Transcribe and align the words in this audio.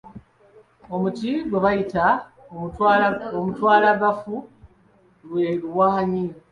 Omuti 0.93 1.31
gwe 1.49 1.59
bayita 1.65 2.05
omutwalabafu 3.39 4.35
lwe 5.27 5.45
luwaanyi 5.61 6.25